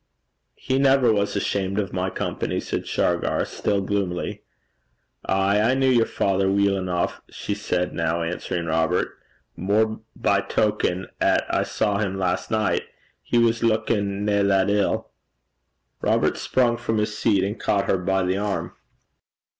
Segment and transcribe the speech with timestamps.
[0.55, 4.41] 'He never was ashamed of my company,' said Shargar, still gloomily.
[5.27, 9.09] 'Ay, I kent yer father weel eneuch,' she said, now answering Robert
[9.55, 12.81] 'mair by token 'at I saw him last nicht.
[13.21, 15.11] He was luikin' nae that ill.'
[16.01, 18.73] Robert sprung from his seat, and caught her by the arm.